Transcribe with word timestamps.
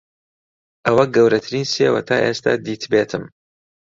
ئەوە 0.85 1.05
گەورەترین 1.15 1.65
سێوە 1.73 2.01
تا 2.07 2.15
ئێستا 2.25 2.53
دیتبێتم. 2.65 3.23